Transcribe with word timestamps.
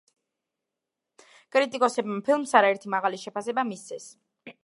კრიტიკოსებმა 1.55 2.17
ფილმს 2.31 2.55
არაერთი 2.61 2.93
მაღალი 2.97 3.23
შეფასება 3.27 3.69
მისცეს. 3.73 4.09